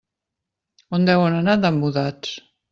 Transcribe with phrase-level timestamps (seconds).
[0.99, 2.37] On deuen anar tan mudats.